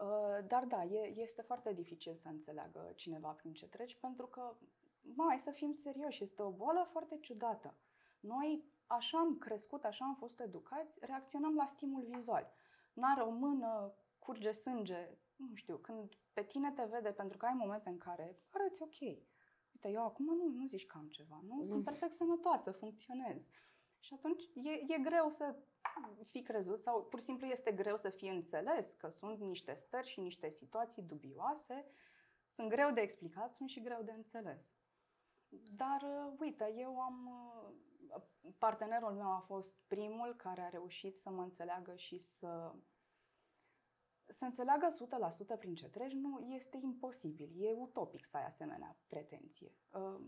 Uh, 0.00 0.46
Dar 0.46 0.64
da, 0.64 0.84
e, 0.84 1.12
este 1.16 1.42
foarte 1.42 1.72
dificil 1.72 2.16
să 2.16 2.28
înțeleagă 2.28 2.92
cineva 2.94 3.28
prin 3.28 3.52
ce 3.52 3.66
treci 3.66 3.96
pentru 3.96 4.26
că, 4.26 4.56
mai 5.00 5.38
să 5.38 5.50
fim 5.50 5.72
serioși, 5.72 6.22
este 6.22 6.42
o 6.42 6.50
boală 6.50 6.88
foarte 6.90 7.18
ciudată. 7.20 7.74
Noi 8.20 8.64
așa 8.86 9.18
am 9.18 9.38
crescut, 9.38 9.84
așa 9.84 10.04
am 10.04 10.14
fost 10.14 10.40
educați, 10.40 10.98
reacționăm 11.00 11.54
la 11.54 11.66
stimul 11.66 12.02
vizual. 12.02 12.52
n-are 12.92 13.20
o 13.20 13.30
mână, 13.30 13.94
curge 14.18 14.52
sânge, 14.52 15.18
nu 15.36 15.54
știu, 15.54 15.76
când 15.76 16.18
pe 16.32 16.42
tine 16.42 16.72
te 16.72 16.84
vede 16.84 17.12
pentru 17.12 17.36
că 17.36 17.46
ai 17.46 17.54
momente 17.56 17.88
în 17.88 17.98
care 17.98 18.38
arăți 18.50 18.82
ok. 18.82 19.18
Uite, 19.84 19.96
eu 19.98 20.04
acum 20.04 20.24
nu, 20.24 20.48
nu 20.48 20.66
zici 20.66 20.86
că 20.86 20.98
am 20.98 21.08
ceva, 21.08 21.40
nu? 21.48 21.64
Sunt 21.64 21.78
Mm. 21.78 21.84
perfect 21.84 22.12
sănătoasă, 22.12 22.70
funcționez. 22.70 23.48
Și 23.98 24.14
atunci 24.14 24.42
e, 24.54 24.70
e 24.70 24.98
greu 25.02 25.30
să 25.30 25.56
fii 26.30 26.42
crezut 26.42 26.82
sau 26.82 27.04
pur 27.04 27.18
și 27.18 27.24
simplu 27.24 27.46
este 27.46 27.72
greu 27.72 27.96
să 27.96 28.08
fii 28.10 28.28
înțeles 28.28 28.92
că 28.92 29.08
sunt 29.08 29.38
niște 29.38 29.74
stări 29.74 30.08
și 30.08 30.20
niște 30.20 30.50
situații 30.50 31.02
dubioase, 31.02 31.86
sunt 32.48 32.68
greu 32.68 32.90
de 32.90 33.00
explicat, 33.00 33.52
sunt 33.54 33.68
și 33.68 33.80
greu 33.80 34.02
de 34.02 34.12
înțeles. 34.12 34.74
Dar, 35.76 36.02
uh, 36.02 36.32
uite, 36.38 36.74
eu 36.76 37.00
am. 37.00 37.26
uh, 37.26 38.22
Partenerul 38.58 39.12
meu 39.12 39.32
a 39.32 39.38
fost 39.38 39.74
primul 39.86 40.34
care 40.36 40.60
a 40.60 40.68
reușit 40.68 41.16
să 41.16 41.30
mă 41.30 41.42
înțeleagă 41.42 41.94
și 41.96 42.18
să. 42.18 42.74
Să 44.28 44.44
înțeleagă 44.44 44.88
100% 45.56 45.58
prin 45.58 45.74
ce 45.74 45.88
treci 45.88 46.12
nu 46.12 46.38
este 46.40 46.78
imposibil. 46.82 47.50
E 47.66 47.72
utopic 47.72 48.24
să 48.26 48.36
ai 48.36 48.44
asemenea 48.46 48.96
pretenție. 49.06 49.72
Uh, 49.92 50.20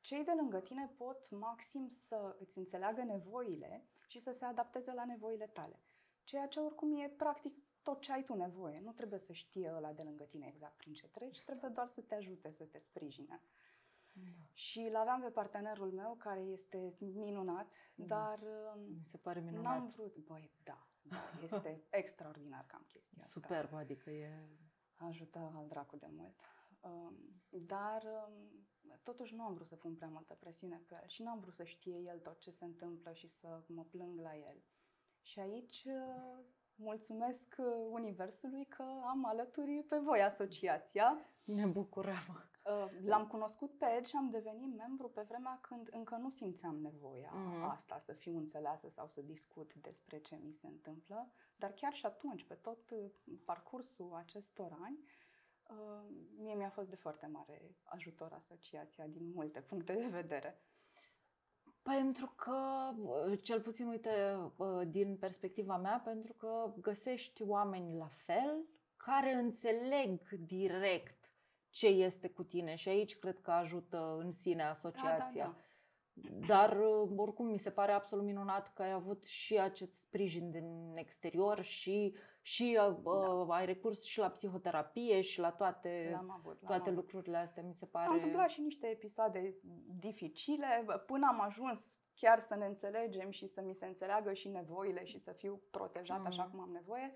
Cei 0.00 0.24
de 0.24 0.32
lângă 0.36 0.60
tine 0.60 0.86
pot 0.96 1.30
maxim 1.30 1.88
să 1.88 2.36
îți 2.40 2.58
înțeleagă 2.58 3.02
nevoile 3.02 3.84
și 4.06 4.20
să 4.20 4.32
se 4.32 4.44
adapteze 4.44 4.92
la 4.92 5.04
nevoile 5.04 5.46
tale. 5.46 5.80
Ceea 6.24 6.46
ce 6.46 6.60
oricum 6.60 6.94
e 7.00 7.08
practic 7.08 7.54
tot 7.82 8.00
ce 8.00 8.12
ai 8.12 8.24
tu 8.24 8.34
nevoie. 8.34 8.80
Nu 8.80 8.92
trebuie 8.92 9.18
să 9.18 9.32
știe 9.32 9.72
ăla 9.76 9.92
de 9.92 10.02
lângă 10.02 10.24
tine 10.24 10.46
exact 10.46 10.76
prin 10.76 10.92
ce 10.92 11.06
treci, 11.08 11.44
trebuie 11.44 11.70
doar 11.70 11.86
să 11.86 12.00
te 12.00 12.14
ajute, 12.14 12.50
să 12.50 12.64
te 12.64 12.78
sprijine. 12.78 13.40
Și 14.52 14.80
îl 14.80 14.96
aveam 14.96 15.20
pe 15.20 15.28
partenerul 15.30 15.92
meu, 15.92 16.14
care 16.14 16.40
este 16.40 16.94
minunat, 16.98 17.74
Mhm. 17.94 18.06
dar 18.06 18.38
um, 18.74 18.80
Mi 18.80 19.04
se 19.04 19.16
pare 19.16 19.40
minunat. 19.40 19.62
n-am 19.78 19.86
vrut. 19.88 20.16
Băi, 20.16 20.50
da, 20.64 20.87
da 21.10 21.30
este 21.42 21.84
extraordinar 21.90 22.64
că 22.66 22.74
am 22.74 22.84
chestia 22.88 23.18
asta. 23.22 23.40
Superb, 23.40 23.74
adică 23.74 24.10
e... 24.10 24.30
Ajută 24.96 25.52
al 25.54 25.66
dracu 25.68 25.96
de 25.96 26.06
mult. 26.10 26.40
Um, 26.80 27.14
dar 27.50 28.02
um, 28.04 28.66
totuși 29.02 29.34
nu 29.34 29.42
am 29.42 29.54
vrut 29.54 29.66
să 29.66 29.76
pun 29.76 29.94
prea 29.94 30.08
multă 30.08 30.34
presiune 30.34 30.82
pe 30.86 30.94
el 31.02 31.08
și 31.08 31.22
nu 31.22 31.30
am 31.30 31.40
vrut 31.40 31.54
să 31.54 31.64
știe 31.64 31.96
el 31.96 32.18
tot 32.18 32.40
ce 32.40 32.50
se 32.50 32.64
întâmplă 32.64 33.12
și 33.12 33.28
să 33.28 33.62
mă 33.66 33.84
plâng 33.84 34.20
la 34.20 34.36
el. 34.36 34.62
Și 35.22 35.38
aici 35.38 35.84
uh, 35.86 36.44
mulțumesc 36.74 37.54
uh, 37.58 37.66
Universului 37.90 38.64
că 38.64 38.82
am 39.04 39.24
alături 39.24 39.84
pe 39.88 39.96
voi 39.96 40.22
asociația. 40.22 41.18
Ne 41.44 41.66
bucurăm. 41.66 42.50
Uh, 42.68 42.90
L-am 43.04 43.26
cunoscut 43.26 43.78
pe 43.78 43.86
Ed 43.96 44.06
și 44.06 44.16
am 44.16 44.30
devenit 44.30 44.76
membru 44.76 45.08
pe 45.08 45.22
vremea 45.28 45.58
când 45.62 45.88
încă 45.90 46.16
nu 46.16 46.30
simțeam 46.30 46.76
nevoia 46.76 47.32
Mhm. 47.34 47.62
asta, 47.62 47.98
să 47.98 48.12
fiu 48.12 48.36
înțeleasă 48.36 48.88
sau 48.88 49.06
să 49.08 49.20
discut 49.20 49.74
despre 49.74 50.18
ce 50.18 50.38
mi 50.44 50.52
se 50.52 50.66
întâmplă. 50.66 51.30
Dar 51.56 51.72
chiar 51.72 51.92
și 51.92 52.06
atunci, 52.06 52.44
pe 52.44 52.54
tot 52.54 52.90
uh, 52.90 53.10
parcursul 53.44 54.14
acestor 54.14 54.78
ani, 54.82 54.98
uh, 55.70 56.04
mie 56.38 56.54
mi-a 56.54 56.70
fost 56.70 56.88
de 56.88 56.96
foarte 56.96 57.26
mare 57.26 57.76
ajutor 57.84 58.32
asociația 58.32 59.06
din 59.06 59.30
multe 59.34 59.60
puncte 59.60 59.92
de 59.92 60.06
vedere. 60.06 60.62
Pentru 61.82 62.32
că, 62.36 62.90
cel 63.42 63.60
puțin, 63.60 63.86
uite, 63.86 64.36
din 64.86 65.16
perspectiva 65.16 65.76
mea, 65.76 66.00
pentru 66.04 66.32
că 66.32 66.72
găsești 66.80 67.42
oameni 67.42 67.96
la 67.96 68.06
fel, 68.08 68.64
care 68.96 69.32
înțeleg 69.32 70.28
direct 70.28 71.30
ce 71.70 71.86
este 71.86 72.28
cu 72.28 72.42
tine 72.42 72.74
și 72.74 72.88
aici 72.88 73.18
cred 73.18 73.38
că 73.40 73.50
ajută 73.50 74.16
în 74.18 74.30
sine 74.32 74.62
asociația. 74.62 75.44
Da, 75.44 75.50
da, 75.50 76.28
da. 76.38 76.46
Dar 76.46 76.76
oricum 77.16 77.46
mi 77.46 77.58
se 77.58 77.70
pare 77.70 77.92
absolut 77.92 78.24
minunat 78.24 78.72
că 78.72 78.82
ai 78.82 78.92
avut 78.92 79.24
și 79.24 79.58
acest 79.58 79.92
sprijin 79.94 80.50
din 80.50 80.92
exterior 80.96 81.60
și, 81.62 82.16
și 82.42 82.78
uh, 83.04 83.46
ai 83.48 83.66
recurs 83.66 84.04
și 84.04 84.18
la 84.18 84.28
psihoterapie 84.30 85.20
și 85.20 85.40
la 85.40 85.50
toate, 85.50 86.08
L-am 86.12 86.30
avut. 86.30 86.52
L-am 86.60 86.66
toate 86.66 86.88
avut. 86.90 86.94
lucrurile 87.02 87.36
astea. 87.36 87.62
Mi 87.62 87.74
se 87.74 87.86
pare... 87.86 88.04
S-au 88.06 88.14
întâmplat 88.14 88.48
și 88.48 88.60
niște 88.60 88.86
episoade 88.86 89.54
dificile 89.98 90.84
până 91.06 91.26
am 91.30 91.40
ajuns 91.40 91.98
chiar 92.14 92.38
să 92.40 92.54
ne 92.56 92.66
înțelegem 92.66 93.30
și 93.30 93.46
să 93.46 93.60
mi 93.62 93.74
se 93.74 93.86
înțeleagă 93.86 94.32
și 94.32 94.48
nevoile 94.48 95.04
și 95.04 95.18
să 95.18 95.32
fiu 95.32 95.60
protejat 95.70 96.26
așa 96.26 96.42
Mhm. 96.42 96.50
cum 96.50 96.60
am 96.60 96.70
nevoie. 96.70 97.14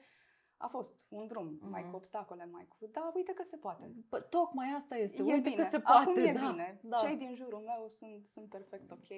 A 0.62 0.66
fost 0.69 0.92
un 1.09 1.26
drum, 1.26 1.59
mai 1.61 1.81
Mhm. 1.81 1.90
cu 1.90 1.97
obstacole, 1.97 2.45
mai 2.52 2.66
cu... 2.69 2.76
Da, 2.92 3.12
uite 3.14 3.33
că 3.33 3.42
se 3.42 3.57
poate. 3.57 3.90
Bă, 4.09 4.21
tocmai 4.21 4.69
asta 4.76 4.97
este. 4.97 5.16
e 5.23 5.23
Uite 5.23 5.49
bine. 5.49 5.62
că 5.62 5.69
se 5.71 5.81
poate. 5.81 6.00
Acum 6.11 6.16
e 6.23 6.33
da, 6.33 6.50
bine. 6.50 6.81
Da. 6.83 6.97
Cei 6.97 7.16
din 7.16 7.35
jurul 7.35 7.59
meu 7.61 7.88
sunt, 7.88 8.26
sunt 8.28 8.49
perfect 8.49 8.90
ok. 8.90 9.09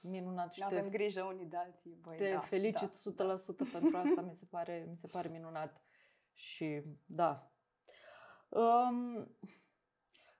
Minunat 0.00 0.52
și 0.52 0.60
Ne 0.60 0.66
te, 0.68 0.74
avem 0.78 0.90
grijă 0.90 1.22
unii 1.22 1.46
de 1.46 1.56
alții. 1.56 1.98
Băi, 2.02 2.16
te 2.16 2.32
da, 2.32 2.40
felicit 2.40 2.90
da, 3.14 3.34
100% 3.34 3.70
pentru 3.72 3.96
asta. 3.96 4.20
Mi 4.20 4.34
se 4.34 4.44
pare, 4.50 4.86
mi 4.90 4.96
se 4.96 5.06
pare 5.06 5.28
minunat. 5.28 5.80
Și 6.32 6.82
da. 7.06 7.50
Um, 8.48 9.28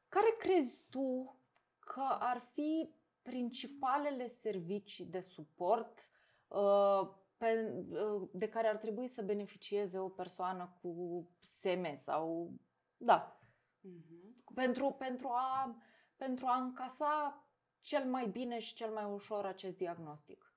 care 0.08 0.34
crezi 0.38 0.82
tu 0.90 1.36
că 1.80 2.16
ar 2.18 2.38
fi 2.52 2.94
principalele 3.22 4.26
servicii 4.26 5.04
de 5.04 5.20
suport 5.20 6.08
uh, 6.48 7.08
pe, 7.40 7.72
uh, 7.90 8.28
de 8.32 8.48
care 8.48 8.68
ar 8.68 8.76
trebui 8.76 9.08
să 9.08 9.22
beneficieze 9.22 9.98
o 9.98 10.08
persoană 10.08 10.76
cu 10.80 11.28
SM 11.40 11.94
sau 11.94 12.52
da, 12.96 13.40
Mhm. 13.80 14.44
pentru, 14.54 14.90
pentru, 14.98 15.28
a, 15.28 15.76
pentru 16.16 16.46
a 16.46 16.56
încasa 16.56 17.44
cel 17.80 18.04
mai 18.10 18.28
bine 18.28 18.58
și 18.58 18.74
cel 18.74 18.92
mai 18.92 19.04
ușor 19.04 19.46
acest 19.46 19.76
diagnostic. 19.76 20.54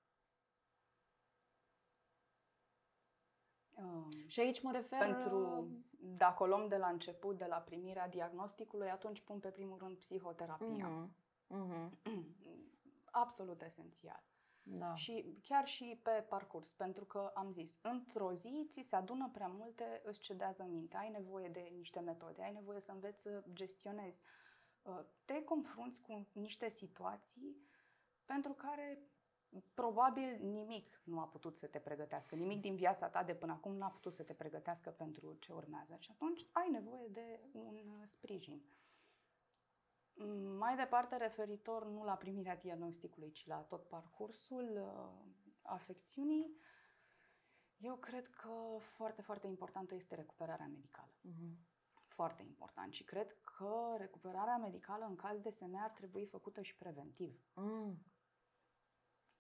Um, 3.72 4.10
Și 4.28 4.40
aici 4.40 4.62
mă 4.62 4.72
refer 4.72 5.00
Pentru, 5.00 5.68
dacă 6.00 6.44
o 6.44 6.46
luăm 6.48 6.68
de 6.68 6.78
la 6.78 6.88
început, 6.88 7.38
de 7.38 7.46
la 7.46 7.58
primirea 7.58 8.08
diagnosticului, 8.10 8.90
atunci 8.90 9.22
pun 9.22 9.40
pe 9.40 9.50
primul 9.50 9.78
rând 9.78 9.98
psihoterapia. 9.98 10.88
Mhm, 10.88 11.16
mhm, 11.48 11.98
Absolut 13.12 13.62
esențial. 13.62 14.24
Da. 14.64 14.96
Și 14.96 15.38
chiar 15.42 15.68
și 15.68 16.00
pe 16.04 16.26
parcurs, 16.30 16.72
pentru 16.72 17.06
că 17.06 17.32
am 17.34 17.52
zis, 17.52 17.80
într-o 17.82 18.34
zi 18.34 18.68
ți 18.70 18.82
se 18.82 18.96
adună 18.96 19.30
prea 19.34 19.48
multe, 19.48 20.02
îți 20.04 20.20
cedează 20.20 20.64
mintea, 20.70 21.00
ai 21.00 21.10
nevoie 21.10 21.48
de 21.48 21.72
niște 21.78 22.00
metode, 22.00 22.42
ai 22.42 22.54
nevoie 22.54 22.80
să 22.80 22.92
înveți 22.92 23.22
să 23.22 23.44
gestionezi. 23.54 24.22
Uh, 24.82 25.00
Te 25.26 25.44
confrunți 25.44 26.02
cu 26.02 26.28
niște 26.32 26.70
situații 26.70 27.58
pentru 28.26 28.54
care 28.54 29.00
probabil 29.74 30.40
nimic 30.42 31.02
nu 31.04 31.20
a 31.20 31.28
putut 31.28 31.58
să 31.58 31.68
te 31.68 31.80
pregătească, 31.80 32.36
nimic 32.36 32.62
din 32.62 32.76
viața 32.76 33.10
ta 33.10 33.24
de 33.24 33.34
până 33.34 33.52
acum 33.52 33.76
nu 33.76 33.84
a 33.84 33.90
putut 33.90 34.14
să 34.14 34.24
te 34.24 34.34
pregătească 34.34 34.90
pentru 34.90 35.38
ce 35.40 35.54
urmează. 35.54 35.96
Și 36.00 36.12
atunci 36.14 36.46
ai 36.52 36.70
nevoie 36.70 37.08
de 37.08 37.40
un 37.52 37.76
uh, 37.76 38.04
sprijin. 38.06 38.62
Mm, 40.14 40.58
Mai 40.58 40.76
departe, 40.76 41.18
referitor 41.18 41.86
nu 41.86 42.04
la 42.04 42.16
primirea 42.16 42.56
diagnosticului, 42.58 43.32
ci 43.32 43.46
la 43.46 43.56
tot 43.58 43.88
parcursul 43.88 44.72
uh, 44.76 45.32
afecțiunii, 45.62 46.58
eu 47.78 47.96
cred 47.96 48.28
că 48.28 48.78
foarte, 48.80 49.22
foarte 49.22 49.48
importantă 49.48 49.96
este 49.96 50.16
recuperarea 50.16 50.68
medicală. 50.68 51.12
Mhm. 51.22 51.58
Foarte 52.08 52.42
important. 52.44 52.94
Și 52.94 53.04
cred 53.04 53.38
că 53.42 53.96
recuperarea 53.98 54.58
medicală 54.58 55.06
în 55.06 55.16
caz 55.16 55.40
de 55.40 55.50
SM 55.50 55.76
ar 55.76 55.90
trebui 55.90 56.26
făcută 56.26 56.62
și 56.62 56.76
preventiv. 56.78 57.46
Mm. 57.54 57.98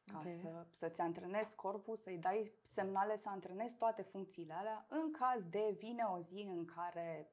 Ca 0.06 0.18
Ok. 0.18 0.28
să, 0.42 0.68
să-ți 0.70 1.02
antrenezi 1.02 1.56
corpul, 1.56 1.96
să-i 1.98 2.18
dai 2.18 2.54
semnale 2.62 3.18
să 3.18 3.30
antrenezi 3.30 3.76
toate 3.76 4.02
funcțiile 4.02 4.54
alea. 4.54 4.86
În 4.90 5.12
caz 5.12 5.44
de 5.44 5.76
vine 5.78 6.04
o 6.04 6.20
zi 6.20 6.46
în 6.50 6.66
care 6.66 7.32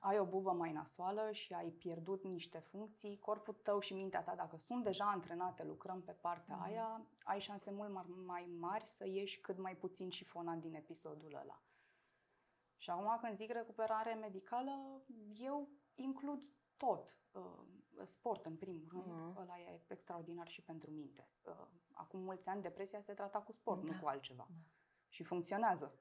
ai 0.00 0.18
o 0.18 0.24
bubă 0.24 0.52
mai 0.52 0.72
nasoală 0.72 1.32
și 1.32 1.52
ai 1.52 1.70
pierdut 1.70 2.22
niște 2.24 2.58
funcții, 2.58 3.18
corpul 3.18 3.54
tău 3.54 3.78
și 3.80 3.94
mintea 3.94 4.22
ta, 4.22 4.34
dacă 4.34 4.56
sunt 4.56 4.84
deja 4.84 5.04
antrenate, 5.10 5.64
lucrăm 5.64 6.02
pe 6.02 6.12
partea 6.12 6.54
Mhm. 6.56 6.64
aia, 6.64 7.06
ai 7.24 7.40
șanse 7.40 7.70
mult 7.70 7.90
mai, 7.92 8.04
mai 8.26 8.44
mari 8.58 8.86
să 8.86 9.06
ieși 9.06 9.40
cât 9.40 9.58
mai 9.58 9.76
puțin 9.76 10.10
șifonat 10.10 10.58
din 10.58 10.74
episodul 10.74 11.34
ăla. 11.42 11.62
Și 12.76 12.90
acum 12.90 13.18
când 13.20 13.36
zic 13.36 13.50
recuperare 13.50 14.14
medicală, 14.14 15.02
eu 15.38 15.68
includ 15.94 16.50
tot. 16.76 17.16
Uh, 17.32 17.42
Sport, 18.04 18.46
în 18.46 18.56
primul 18.56 18.88
rând, 18.90 19.04
Mhm. 19.06 19.40
ăla 19.40 19.58
e 19.60 19.80
extraordinar 19.88 20.48
și 20.48 20.62
pentru 20.62 20.90
minte. 20.90 21.28
Uh, 21.44 21.66
Acum 21.92 22.20
mulți 22.20 22.48
ani 22.48 22.62
depresia 22.62 23.00
se 23.00 23.12
trata 23.14 23.38
cu 23.38 23.52
sport, 23.52 23.84
Da. 23.84 23.92
nu 23.92 23.98
cu 24.00 24.06
altceva. 24.08 24.46
Da. 24.50 24.54
Și 25.08 25.24
funcționează. 25.24 25.92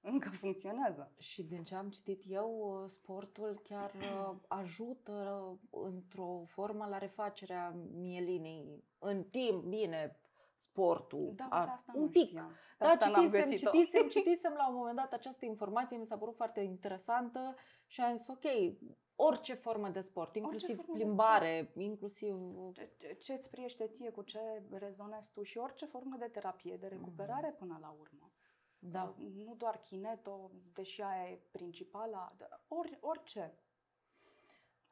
Încă 0.00 0.28
funcționează. 0.30 1.12
Și 1.18 1.42
din 1.42 1.64
ce 1.64 1.74
am 1.74 1.88
citit 1.90 2.22
eu, 2.26 2.84
sportul 2.88 3.60
chiar 3.62 3.92
uh, 3.94 4.36
ajută 4.48 5.44
într-o 5.70 6.42
formă 6.46 6.86
la 6.86 6.98
refacerea 6.98 7.74
mielinei. 7.94 8.84
În 8.98 9.24
timp, 9.24 9.64
bine, 9.64 10.20
sportul. 10.56 11.32
Da, 11.36 11.46
a- 11.50 11.58
uite, 11.60 11.70
asta 11.72 11.92
un 11.94 12.02
nu 12.02 12.08
pic. 12.08 12.26
știam. 12.28 12.48
Pe 12.78 12.84
Da, 12.84 12.86
asta 12.86 13.08
n-am 13.08 13.22
citisem, 13.24 13.48
găsit-o. 13.50 13.70
citisem, 13.70 14.08
citisem 14.16 14.52
la 14.56 14.68
un 14.68 14.74
moment 14.74 14.96
dat 14.96 15.12
această 15.12 15.44
informație, 15.44 15.96
mi 15.96 16.06
s-a 16.06 16.16
părut 16.18 16.34
foarte 16.36 16.60
interesantă 16.60 17.54
și 17.86 18.00
am 18.00 18.16
zis, 18.16 18.28
ok, 18.28 18.44
orice 19.16 19.54
formă 19.54 19.88
de 19.88 20.00
sport, 20.00 20.36
inclusiv 20.36 20.76
formă 20.76 20.96
de 20.98 21.04
plimbare, 21.04 21.72
inclusiv... 21.76 22.36
Ce- 22.72 22.92
ce- 22.98 23.14
Ce 23.20 23.32
îți 23.32 23.50
priește 23.50 23.86
ție, 23.86 24.10
cu 24.10 24.22
ce 24.22 24.38
rezonezi 24.70 25.30
tu 25.32 25.42
și 25.42 25.58
orice 25.58 25.86
formă 25.86 26.16
de 26.18 26.26
terapie, 26.26 26.76
de 26.76 26.86
recuperare 26.86 27.48
Mhm. 27.48 27.58
până 27.58 27.78
la 27.80 27.94
urmă. 28.00 28.27
Da. 28.78 29.14
Nu 29.18 29.54
doar 29.54 29.80
kineto, 29.80 30.50
deși 30.72 31.02
aia 31.02 31.30
e 31.30 31.42
principala, 31.50 32.32
dar 32.36 32.64
ori, 32.68 32.98
orice. 33.00 33.58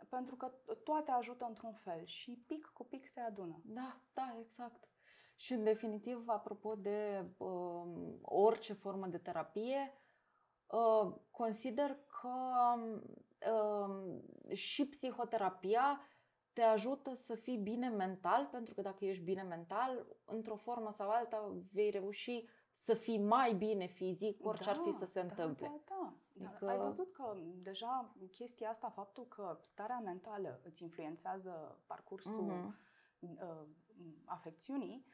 Pentru 0.09 0.37
că 0.37 0.52
toate 0.85 1.11
ajută 1.11 1.45
într-un 1.45 1.73
fel 1.73 2.05
și 2.05 2.45
pic 2.47 2.71
cu 2.75 2.85
pic 2.85 3.09
se 3.09 3.21
adună. 3.21 3.61
Da, 3.64 4.00
da, 4.14 4.37
exact. 4.40 4.88
Și 5.37 5.52
în 5.52 5.64
definitiv, 5.64 6.28
apropo 6.28 6.75
de 6.75 7.31
uh, 7.37 8.14
orice 8.23 8.73
formă 8.73 9.07
de 9.07 9.19
terapie, 9.19 9.93
uh, 10.66 11.14
consider 11.31 11.99
că 12.21 12.35
uh, 13.52 14.57
și 14.57 14.88
psihoterapia 14.88 16.00
te 16.52 16.62
ajută 16.62 17.14
să 17.14 17.35
fii 17.35 17.57
bine 17.57 17.88
mental, 17.88 18.47
pentru 18.47 18.75
că 18.75 18.83
dacă 18.83 19.05
ești 19.05 19.23
bine 19.23 19.43
mental, 19.43 20.07
într-o 20.25 20.57
formă 20.57 20.93
sau 20.93 21.11
alta 21.11 21.55
vei 21.73 21.90
reuși 21.90 22.45
să 22.76 22.95
fii 22.95 23.18
mai 23.18 23.54
bine 23.54 23.87
fizic, 23.87 24.47
orice 24.47 24.64
da, 24.64 24.71
ar 24.71 24.80
fi 24.85 24.92
să 24.92 25.04
se 25.04 25.21
da, 25.21 25.26
întâmple. 25.26 25.66
Da, 25.66 25.95
da. 25.97 26.12
Adică... 26.47 26.68
Ai 26.68 26.76
văzut 26.76 27.12
că 27.12 27.37
deja 27.62 28.14
chestia 28.30 28.68
asta, 28.68 28.88
faptul 28.88 29.26
că 29.26 29.59
starea 29.62 29.99
mentală 29.99 30.61
îți 30.64 30.83
influențează 30.83 31.78
parcursul 31.87 32.50
uh-huh. 32.50 33.21
uh, 33.21 33.66
afecțiunii, 34.25 35.06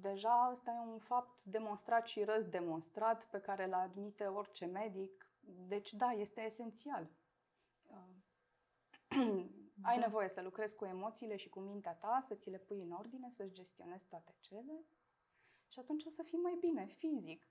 deja 0.00 0.44
asta 0.44 0.70
e 0.70 0.90
un 0.92 0.98
fapt 0.98 1.44
demonstrat 1.44 2.06
și 2.06 2.24
răzdemonstrat 2.24 3.24
pe 3.24 3.40
care 3.40 3.64
îl 3.64 3.72
admite 3.72 4.24
orice 4.24 4.64
medic. 4.64 5.30
Deci 5.66 5.92
da, 5.92 6.10
este 6.10 6.40
esențial. 6.40 7.10
Uh, 7.86 7.96
ai 9.90 9.98
da. 9.98 10.04
nevoie 10.04 10.28
să 10.28 10.42
lucrezi 10.42 10.76
cu 10.76 10.84
emoțiile 10.84 11.36
și 11.36 11.48
cu 11.48 11.60
mintea 11.60 11.94
ta, 11.94 12.18
să 12.22 12.34
ți 12.34 12.50
le 12.50 12.58
pui 12.58 12.82
în 12.82 12.90
ordine, 12.90 13.30
să-ți 13.30 13.54
gestionezi 13.54 14.06
toate 14.06 14.34
cele 14.40 14.84
și 15.72 15.78
atunci 15.78 16.04
o 16.04 16.10
să 16.10 16.22
fii 16.22 16.38
mai 16.38 16.56
bine, 16.60 16.84
fizic. 16.98 17.48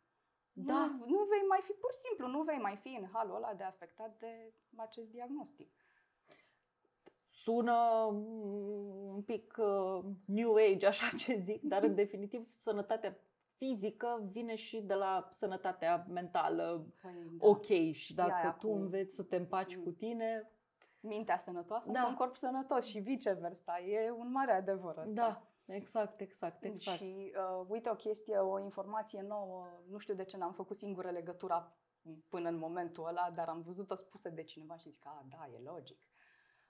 Da. 0.54 0.86
Nu, 0.86 1.06
nu 1.06 1.24
vei 1.30 1.46
mai 1.48 1.60
fi, 1.62 1.72
pur 1.72 1.94
și 1.94 2.00
simplu, 2.00 2.28
nu 2.28 2.44
vei 2.44 2.58
mai 2.58 2.76
fi 2.76 2.98
în 3.02 3.08
halul 3.14 3.36
ăla 3.36 3.54
de 3.54 3.64
afectat 3.64 4.20
de 4.20 4.54
acest 4.76 5.10
diagnostic. 5.10 5.72
Sună 7.30 7.74
un 9.14 9.22
pic 9.22 9.58
uh, 9.58 10.04
new 10.26 10.56
age, 10.56 10.86
așa 10.88 11.10
ce 11.22 11.38
zic, 11.38 11.62
dar 11.62 11.84
în 11.84 11.96
definitiv 11.96 12.48
sănătatea 12.50 13.18
fizică 13.58 14.30
vine 14.32 14.56
și 14.56 14.82
de 14.82 14.94
la 14.94 15.30
sănătatea 15.32 16.06
mentală 16.10 16.88
păi, 17.02 17.38
da. 17.40 17.48
ok 17.48 17.92
și 17.92 18.14
dacă 18.14 18.56
tu 18.60 18.68
cu... 18.68 18.74
înveți 18.74 19.16
să 19.16 19.24
te 19.24 19.36
împaci 19.36 19.76
mm. 19.76 19.84
cu 19.84 19.90
tine... 19.90 20.52
Mintea 21.02 21.38
sănătoasă 21.38 21.92
da. 21.92 22.08
un 22.08 22.16
corp 22.16 22.36
sănătos 22.36 22.86
și 22.86 23.00
viceversa. 23.00 23.80
E 23.80 24.12
un 24.12 24.32
mare 24.32 24.52
adevăr 24.52 24.98
ăsta. 24.98 25.14
Da, 25.14 25.49
Exact, 25.70 26.22
exact, 26.22 26.64
exact. 26.64 26.98
Și 26.98 27.34
uh, 27.36 27.66
uite 27.68 27.90
o 27.90 27.96
chestie, 27.96 28.38
o 28.38 28.60
informație 28.60 29.22
nouă, 29.22 29.64
nu 29.90 29.98
știu 29.98 30.14
de 30.14 30.24
ce 30.24 30.38
n-am 30.38 30.54
făcut 30.54 30.78
singură 30.78 31.10
legătura 31.10 31.74
până 32.30 32.50
în 32.50 32.58
momentul 32.58 33.08
ăla, 33.08 33.30
dar 33.36 33.48
am 33.48 33.62
văzut-o 33.62 33.96
spusă 33.96 34.30
de 34.30 34.44
cineva 34.44 34.78
și 34.78 34.90
zic, 34.90 35.06
a, 35.06 35.26
da, 35.30 35.50
e 35.54 35.62
logic. 35.62 36.08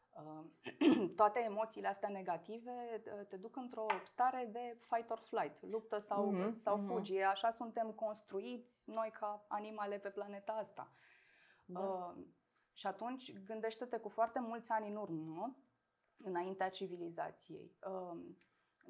Uh, 0.10 1.10
toate 1.16 1.40
emoțiile 1.40 1.88
astea 1.88 2.10
negative 2.10 3.02
uh, 3.06 3.26
te 3.28 3.38
duc 3.38 3.56
într-o 3.56 3.86
stare 4.04 4.50
de 4.52 4.78
fight 4.82 5.10
or 5.10 5.20
flight, 5.20 5.66
luptă 5.66 5.98
sau, 5.98 6.34
uh-huh, 6.34 6.54
sau 6.54 6.78
uh-huh. 6.78 6.88
fugi. 6.88 7.18
Așa 7.18 7.52
suntem 7.52 7.92
construiți 7.92 8.90
noi 8.90 9.12
ca 9.20 9.46
animale 9.48 9.98
pe 9.98 10.10
planeta 10.10 10.52
asta. 10.52 10.92
Da. 11.66 11.80
Uh, 11.80 12.26
și 12.74 12.88
atunci 12.88 13.34
gândește-te 13.46 13.98
cu 13.98 14.10
foarte 14.10 14.40
mulți 14.40 14.72
ani 14.72 14.88
în 14.88 14.96
urmă, 14.96 15.58
înaintea 16.18 16.70
civilizației. 16.70 17.78
Uh, 17.88 18.20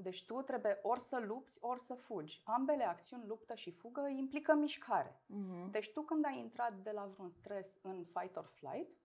deci 0.01 0.25
tu 0.25 0.41
trebuie 0.41 0.79
ori 0.81 0.99
să 0.99 1.17
lupți, 1.17 1.57
ori 1.61 1.79
să 1.79 1.93
fugi. 1.93 2.41
Ambele 2.43 2.83
acțiuni, 2.83 3.27
luptă 3.27 3.55
și 3.55 3.71
fugă, 3.71 4.07
implică 4.07 4.53
mișcare. 4.53 5.21
Uh-huh. 5.21 5.71
Deci 5.71 5.91
tu 5.91 6.01
când 6.01 6.25
ai 6.25 6.37
intrat 6.37 6.73
de 6.73 6.91
la 6.91 7.05
vreun 7.05 7.29
stres 7.29 7.79
în 7.81 8.05
fight 8.05 8.35
or 8.35 8.45
flight, 8.45 8.97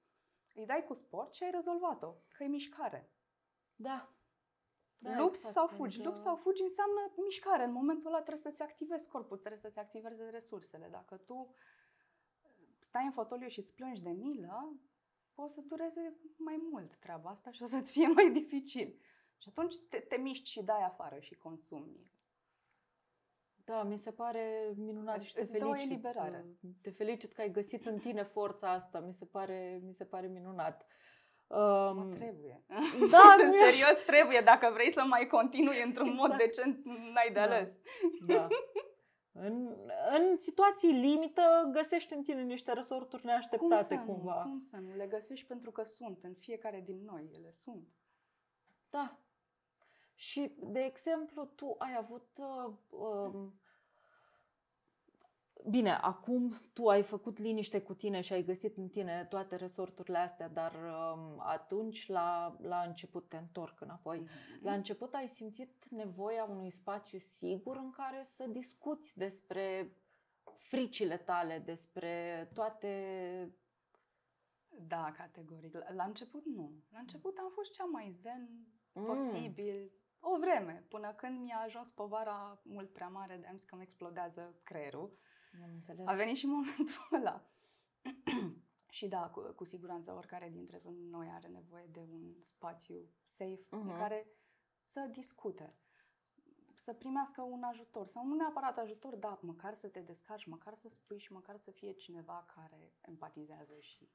îi 0.54 0.66
dai 0.66 0.85
cu 0.85 0.94
sport 0.94 1.35
și 1.35 1.44
ai 1.44 1.50
rezolvat-o, 1.50 2.14
că 2.37 2.42
e 2.42 2.46
mișcare. 2.46 3.11
Da. 3.76 4.12
da 4.98 5.18
lupți 5.18 5.46
exact, 5.46 5.54
sau 5.54 5.66
fugi. 5.66 6.02
Lupți 6.02 6.22
sau 6.22 6.37
fugi 6.37 6.62
înseamnă 6.62 7.12
mișcare. 7.16 7.64
În 7.64 7.72
momentul 7.72 8.07
ăla 8.07 8.22
trebuie 8.22 8.42
să-ți 8.42 8.62
activezi 8.62 9.09
corpul, 9.09 9.38
trebuie 9.38 9.61
să-ți 9.61 9.78
activezi 9.78 10.22
resursele. 10.30 10.88
Dacă 10.90 11.16
tu 11.16 11.54
stai 12.78 13.04
în 13.04 13.11
fotoliu 13.11 13.48
și 13.48 13.59
îți 13.59 13.74
plângi 13.74 14.02
de 14.02 14.11
milă, 14.11 14.76
o 15.35 15.46
să 15.46 15.61
dureze 15.61 16.16
mai 16.37 16.62
mult 16.70 16.96
treaba 16.96 17.30
asta 17.30 17.50
și 17.50 17.62
o 17.62 17.66
să-ți 17.66 17.92
fie 17.92 18.07
mai 18.16 18.30
dificil. 18.30 18.98
Și 19.38 19.48
atunci 19.48 19.74
te, 19.88 19.98
te 19.98 20.16
miști 20.16 20.50
și 20.50 20.62
dai 20.62 20.82
afară 20.82 21.18
și 21.20 21.34
consumi. 21.34 22.12
Da, 23.64 23.82
mi 23.82 23.98
se 23.98 24.10
pare 24.10 24.72
minunat 24.76 25.22
și 25.22 25.34
te 25.34 25.44
felicit. 25.44 25.90
eliberare. 25.90 26.44
Te 26.82 26.90
felicit 26.90 27.32
că 27.32 27.40
ai 27.40 27.50
găsit 27.50 27.86
în 27.86 27.98
tine 27.98 28.22
forța 28.22 28.70
asta. 28.70 29.00
Mi 29.00 29.14
se 29.14 29.24
pare, 29.24 29.80
mi 29.84 29.94
se 29.94 30.04
pare 30.04 30.26
minunat. 30.26 30.86
Um, 31.46 31.96
mă 31.96 32.14
trebuie. 32.14 32.64
Da, 33.10 33.36
Serios 33.70 34.04
trebuie. 34.06 34.40
Dacă 34.40 34.70
vrei 34.72 34.92
să 34.92 35.04
mai 35.08 35.26
continui 35.26 35.82
într-un 35.84 36.06
exact. 36.06 36.28
mod 36.28 36.38
decent, 36.38 36.84
n-ai 36.84 37.28
de 37.28 37.32
da. 37.32 37.42
ales. 37.42 37.72
Da. 38.26 38.48
În, 39.32 39.76
în 40.18 40.38
situații 40.38 40.90
limită 40.90 41.70
găsești 41.72 42.14
în 42.14 42.22
tine 42.22 42.42
niște 42.42 42.72
resorturi 42.72 43.24
neașteptate 43.24 43.66
cum 43.66 43.76
să 43.76 44.12
cumva. 44.12 44.42
Nu, 44.44 44.50
cum 44.50 44.58
să 44.58 44.76
nu? 44.76 44.94
Le 44.96 45.06
găsești 45.06 45.46
pentru 45.46 45.70
că 45.70 45.82
sunt. 45.82 46.18
În 46.22 46.34
fiecare 46.34 46.82
din 46.84 47.04
noi 47.04 47.30
ele 47.32 47.52
sunt. 47.52 47.88
Da, 48.90 49.18
și, 50.14 50.55
de 50.59 50.81
exemplu, 50.81 51.44
tu 51.44 51.74
ai 51.79 51.96
avut. 51.98 52.29
Uh, 52.37 52.74
um, 52.88 53.59
bine, 55.68 55.90
acum 55.90 56.55
tu 56.72 56.88
ai 56.88 57.03
făcut 57.03 57.38
liniște 57.38 57.81
cu 57.81 57.94
tine 57.94 58.20
și 58.20 58.33
ai 58.33 58.44
găsit 58.44 58.77
în 58.77 58.88
tine 58.88 59.27
toate 59.31 59.57
resorturile 59.57 60.18
astea, 60.18 60.48
dar 60.48 60.72
um, 60.74 61.40
atunci, 61.40 62.09
la, 62.09 62.57
la 62.61 62.81
început, 62.81 63.29
te 63.29 63.37
întorc 63.37 63.81
înapoi. 63.81 64.22
Mm-hmm. 64.22 64.62
La 64.62 64.72
început 64.72 65.14
ai 65.14 65.29
simțit 65.29 65.88
nevoia 65.88 66.44
unui 66.44 66.70
spațiu 66.70 67.18
sigur 67.18 67.77
în 67.77 67.90
care 67.90 68.22
să 68.24 68.46
discuți 68.46 69.18
despre 69.18 69.96
fricile 70.57 71.16
tale, 71.16 71.59
despre 71.59 72.50
toate 72.55 72.88
da, 74.68 75.12
categoric. 75.16 75.74
La, 75.74 75.92
la 75.92 76.05
început 76.05 76.44
nu. 76.44 76.72
La 76.92 76.98
început 76.98 77.38
am 77.38 77.50
fost 77.50 77.72
cea 77.72 77.85
mai 77.85 78.11
zen 78.11 78.48
mm. 78.92 79.05
posibil 79.05 79.92
o 80.24 80.38
vreme, 80.38 80.84
până 80.88 81.12
când 81.12 81.42
mi-a 81.42 81.58
ajuns 81.58 81.90
povara 81.90 82.60
mult 82.62 82.92
prea 82.92 83.08
mare 83.08 83.37
de 83.37 83.46
am 83.46 83.56
zis 83.56 83.64
că 83.64 83.74
îmi 83.74 83.82
explodează 83.82 84.54
creierul. 84.62 85.18
Am 85.62 85.70
înțeles. 85.72 86.06
A 86.06 86.12
venit 86.12 86.37
și 86.37 86.46
momentul 86.56 87.08
ăla. 87.12 87.44
și 88.96 89.08
da, 89.08 89.28
cu, 89.28 89.40
cu 89.40 89.64
siguranță 89.64 90.12
oricare 90.12 90.48
dintre 90.48 90.82
noi 91.10 91.28
are 91.28 91.48
nevoie 91.48 91.88
de 91.92 92.00
un 92.12 92.34
spațiu 92.42 93.08
safe 93.24 93.64
uh-huh. 93.64 93.68
în 93.70 93.87
mhm. 93.87 93.98
care 93.98 94.26
să 94.87 95.08
discute, 95.12 95.74
să 96.74 96.92
primească 96.92 97.42
un 97.42 97.62
ajutor 97.62 98.06
sau 98.06 98.26
nu 98.26 98.34
neapărat 98.34 98.78
ajutor, 98.78 99.14
da, 99.14 99.38
măcar 99.42 99.74
să 99.74 99.88
te 99.88 100.00
descarci, 100.00 100.46
măcar 100.46 100.74
să 100.74 100.88
spui 100.88 101.18
și 101.18 101.32
măcar 101.32 101.56
să 101.56 101.70
fie 101.70 101.92
cineva 101.92 102.46
care 102.54 102.92
empatizează 103.00 103.74
și 103.80 104.08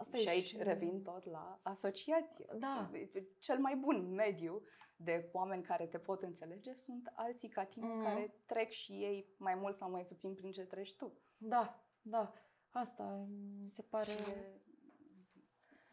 Asta 0.00 0.16
și 0.16 0.28
aici 0.28 0.46
și... 0.46 0.56
revin 0.62 1.02
tot 1.02 1.24
la 1.24 1.60
asociație. 1.62 2.46
Da. 2.58 2.90
Cel 3.38 3.58
mai 3.58 3.76
bun 3.76 4.14
mediu 4.14 4.62
de 4.96 5.28
oameni 5.32 5.62
care 5.62 5.86
te 5.86 5.98
pot 5.98 6.22
înțelege 6.22 6.74
sunt 6.74 7.12
alții 7.14 7.48
ca 7.48 7.64
tine 7.64 7.86
mm. 7.86 8.02
care 8.02 8.34
trec 8.46 8.70
și 8.70 8.92
ei 8.92 9.34
mai 9.38 9.54
mult 9.54 9.76
sau 9.76 9.90
mai 9.90 10.04
puțin 10.04 10.34
prin 10.34 10.52
ce 10.52 10.64
treci 10.64 10.96
tu. 10.96 11.12
Da, 11.36 11.84
da. 12.02 12.32
Asta 12.70 13.26
mi 13.62 13.70
se 13.70 13.82
pare... 13.82 14.12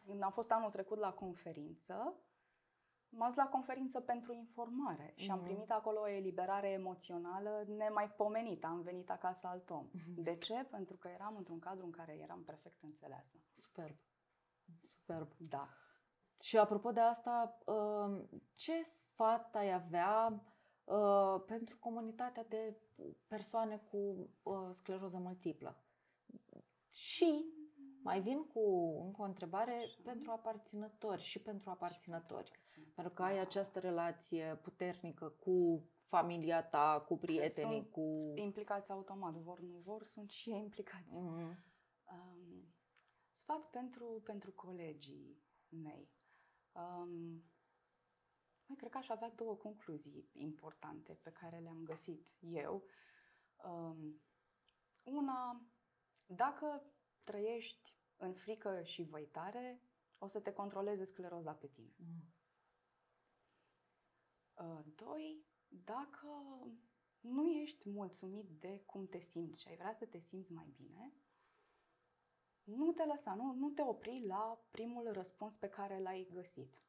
Când 0.06 0.22
am 0.22 0.30
fost 0.30 0.50
anul 0.50 0.70
trecut 0.70 0.98
la 0.98 1.12
conferință, 1.12 2.14
m-am 3.08 3.28
dus 3.28 3.36
la 3.36 3.48
conferință 3.48 4.00
pentru 4.00 4.32
informare 4.32 5.12
și 5.16 5.30
mm. 5.30 5.36
am 5.36 5.42
primit 5.42 5.70
acolo 5.70 6.00
o 6.00 6.08
eliberare 6.08 6.68
emoțională 6.68 7.64
nemaipomenită. 7.76 8.66
Am 8.66 8.80
venit 8.80 9.10
acasă 9.10 9.46
alt 9.46 9.70
om. 9.70 9.86
Mm. 9.92 10.22
De 10.22 10.36
ce? 10.36 10.66
Pentru 10.70 10.96
că 10.96 11.08
eram 11.08 11.36
într-un 11.36 11.58
cadru 11.58 11.84
în 11.84 11.90
care 11.90 12.18
eram 12.22 12.42
perfect 12.44 12.82
înțeleasă. 12.82 13.36
Superb. 13.52 13.96
Superb. 14.82 15.28
Da. 15.38 15.68
Și 16.42 16.58
apropo 16.58 16.90
de 16.90 17.00
asta, 17.00 17.58
um, 17.66 18.28
ce 18.54 18.82
sfat 18.82 19.54
ai 19.54 19.72
avea 19.72 20.42
uh, 20.84 21.42
pentru 21.46 21.78
comunitatea 21.78 22.44
de 22.44 22.76
persoane 23.26 23.76
cu 23.90 24.30
uh, 24.42 24.68
scleroză 24.72 25.18
multiplă? 25.18 25.82
Și 26.90 27.44
mai 28.08 28.20
vin 28.20 28.46
cu 28.46 28.60
încă 29.04 29.22
o 29.22 29.24
întrebare 29.24 29.72
Așa. 29.72 30.00
pentru 30.04 30.30
aparținători 30.30 31.22
și 31.22 31.38
pentru 31.42 31.70
aparținători. 31.70 32.50
Pentru 32.94 33.12
că 33.12 33.22
ai 33.22 33.38
această 33.38 33.78
relație 33.78 34.58
puternică 34.62 35.28
cu 35.28 35.84
familia 36.06 36.62
ta, 36.62 37.04
cu 37.08 37.16
prietenii, 37.16 37.80
sunt 37.80 37.90
cu... 37.90 38.32
implicați 38.34 38.90
automat, 38.90 39.34
vor 39.34 39.60
nu 39.60 39.76
vor, 39.84 40.04
sunt 40.04 40.30
și 40.30 40.50
implicați. 40.50 41.18
Mm-hmm. 41.18 41.56
Um, 42.12 42.74
sfat 43.30 43.70
pentru, 43.70 44.20
pentru 44.24 44.52
colegii 44.52 45.42
mei. 45.68 46.10
Um, 46.72 47.44
mai 48.66 48.76
cred 48.76 48.90
că 48.90 48.98
aș 48.98 49.08
avea 49.08 49.32
două 49.36 49.54
concluzii 49.54 50.28
importante 50.32 51.12
pe 51.22 51.30
care 51.30 51.58
le-am 51.58 51.82
găsit 51.84 52.26
eu. 52.40 52.82
Um, 53.64 54.20
Una, 55.04 55.62
dacă 56.26 56.82
trăiești 57.24 57.97
în 58.18 58.32
frică 58.34 58.82
și 58.82 59.02
văitare, 59.02 59.82
o 60.18 60.26
să 60.26 60.40
te 60.40 60.52
controleze 60.52 61.04
scleroza 61.04 61.52
pe 61.52 61.66
tine. 61.66 61.94
Mm. 61.96 62.32
Uh, 64.54 64.84
doi, 64.94 65.44
dacă 65.68 66.26
nu 67.20 67.50
ești 67.50 67.88
mulțumit 67.90 68.48
de 68.48 68.82
cum 68.86 69.06
te 69.06 69.20
simți 69.20 69.60
și 69.60 69.68
ai 69.68 69.76
vrea 69.76 69.92
să 69.92 70.06
te 70.06 70.18
simți 70.18 70.52
mai 70.52 70.72
bine, 70.76 71.12
nu 72.64 72.92
te 72.92 73.04
lăsa, 73.04 73.34
nu, 73.34 73.52
nu 73.52 73.68
te 73.68 73.82
opri 73.82 74.26
la 74.26 74.64
primul 74.70 75.12
răspuns 75.12 75.56
pe 75.56 75.68
care 75.68 75.98
l-ai 75.98 76.28
găsit. 76.32 76.82